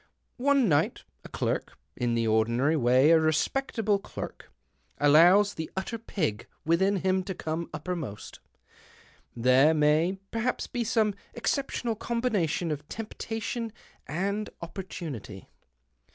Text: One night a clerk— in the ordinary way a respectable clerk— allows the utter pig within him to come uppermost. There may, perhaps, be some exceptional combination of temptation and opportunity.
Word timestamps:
One 0.39 0.67
night 0.67 1.03
a 1.23 1.29
clerk— 1.29 1.77
in 1.95 2.15
the 2.15 2.25
ordinary 2.25 2.75
way 2.75 3.11
a 3.11 3.19
respectable 3.19 3.99
clerk— 3.99 4.49
allows 4.99 5.53
the 5.53 5.69
utter 5.77 5.99
pig 5.99 6.47
within 6.65 6.95
him 7.01 7.21
to 7.25 7.35
come 7.35 7.69
uppermost. 7.71 8.39
There 9.35 9.75
may, 9.75 10.17
perhaps, 10.31 10.65
be 10.65 10.83
some 10.83 11.13
exceptional 11.35 11.93
combination 11.95 12.71
of 12.71 12.89
temptation 12.89 13.71
and 14.07 14.49
opportunity. 14.59 15.49